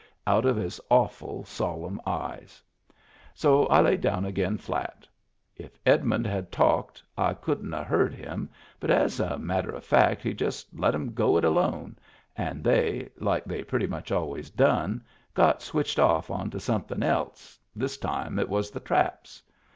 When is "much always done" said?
13.85-15.03